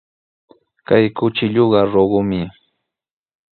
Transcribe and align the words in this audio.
Kay 0.87 1.05
kuchilluqa 1.17 1.81
luqtumi. 1.91 2.41